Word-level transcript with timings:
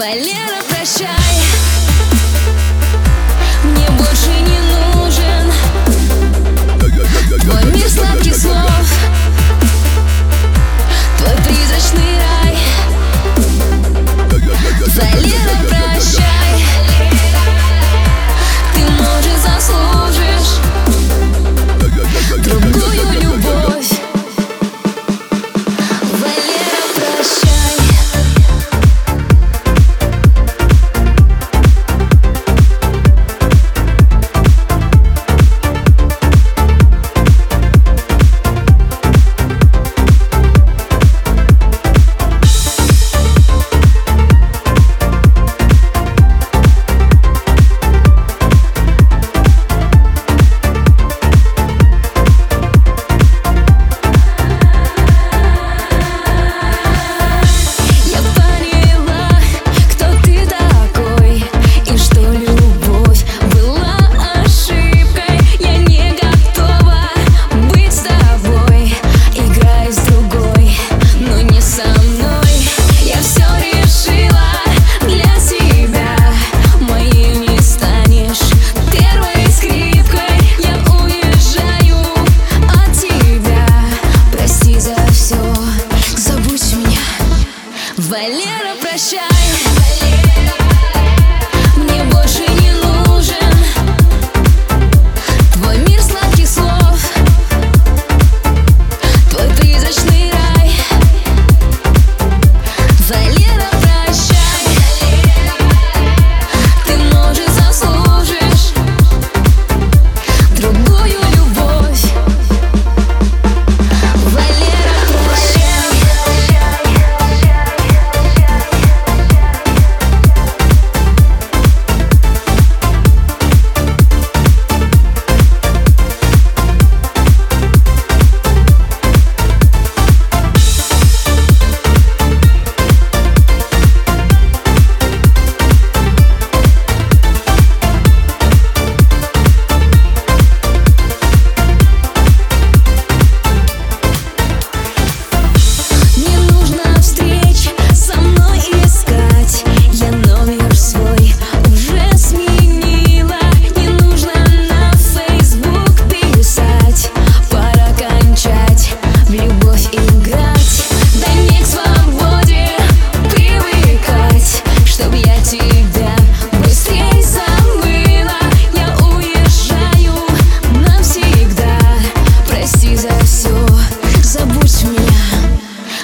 Валера, 0.00 0.62
прощай. 0.70 1.59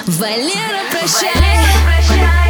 Валера, 0.07 0.89
прощай. 0.89 1.33
Валера, 1.33 1.67
прощай. 1.85 2.46